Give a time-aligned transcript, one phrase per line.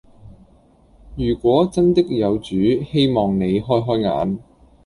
[1.15, 2.55] 如果真的有主
[2.91, 4.39] 希望您開開眼